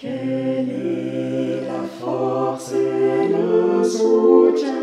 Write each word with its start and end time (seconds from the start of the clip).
Quelle 0.00 0.70
est 0.70 1.60
la 1.66 1.82
force 2.00 2.72
et 2.72 3.28
le 3.28 3.84
soutien, 3.84 4.74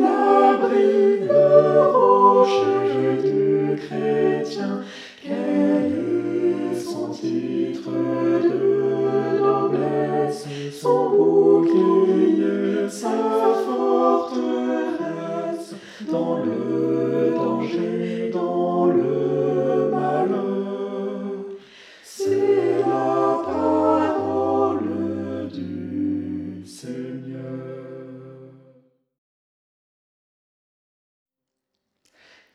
l'abri, 0.00 1.18
le 1.20 1.82
rocher 1.92 3.18
du 3.22 3.76
chrétien 3.76 4.80
Quel 5.22 5.92
est 6.72 6.76
son 6.80 7.08
titre 7.10 7.90
de 8.42 9.38
noblesse, 9.38 10.46
son 10.80 11.10
bouclier, 11.10 12.88
sa 12.88 13.10
forteresse? 13.66 15.74
Dans 16.10 16.36
le 16.38 17.34
danger, 17.36 18.30
dans 18.32 18.86
le 18.86 19.90
malheur 19.92 20.63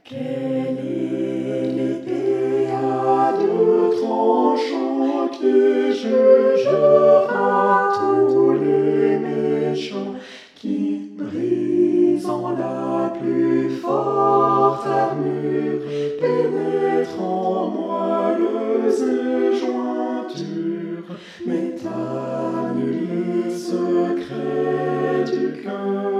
Quelle 0.03 0.79
est 0.79 1.71
l'épée 1.71 2.67
à 2.71 3.33
deux 3.39 3.95
tranchants 4.01 5.27
qui 5.31 5.93
jugera 5.93 7.89
tous 7.93 8.53
les 8.53 9.19
méchants, 9.19 10.15
qui 10.55 11.11
brisant 11.15 12.51
la 12.51 13.13
plus 13.19 13.69
forte 13.69 14.87
armure, 14.87 15.81
pénétrant 16.19 17.67
moelleuse 17.69 19.03
et 19.03 19.57
jointure, 19.59 21.15
mais 21.45 21.75
à 21.85 22.73
les 22.75 23.49
secrets 23.55 25.23
du 25.25 25.61
cœur. 25.61 26.18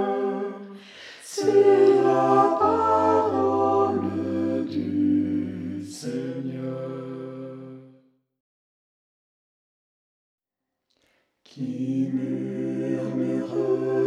qui 11.52 12.08
murmure 12.12 13.56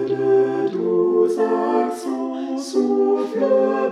de 0.08 0.72
doux 0.72 1.28
accents, 1.38 2.58
souffle 2.58 3.44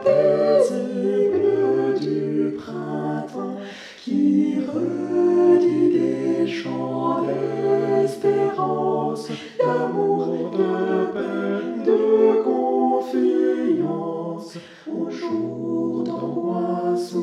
paisible 0.02 1.99
du 1.99 2.55
printemps, 2.58 3.58
qui 4.02 4.55
redit 4.59 5.89
des 5.89 6.47
chants 6.47 7.25
d'espérance, 7.25 9.27
d'amour, 9.59 10.52
de 10.52 11.11
peine, 11.11 11.83
de 11.83 12.41
confiance, 12.43 14.58
au 14.88 15.09
jour 15.09 16.05
d'angoisse. 16.05 17.15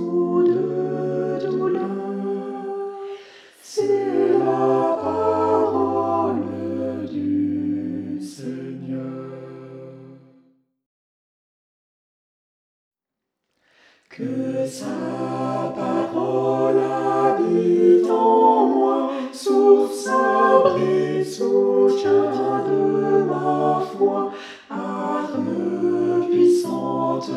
Que 14.18 14.66
sa 14.66 15.72
parole 15.76 16.76
habite 16.76 18.10
en 18.10 18.66
moi, 18.66 19.10
source, 19.32 20.08
abri, 20.08 21.24
soutien 21.24 22.64
de 22.66 23.22
ma 23.22 23.80
foi, 23.96 24.32
arme 24.68 26.26
puissante 26.28 27.30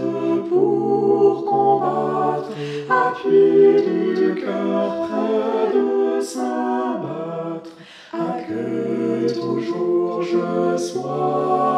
pour 0.50 1.45
combattre, 1.45 2.50
appui 2.89 3.84
du 3.86 4.42
cœur 4.42 5.08
près 5.08 5.78
de 5.78 6.20
s'abattre, 6.20 7.73
à 8.11 8.42
que 8.42 9.32
toujours 9.32 10.23
je 10.23 10.78
sois. 10.78 11.70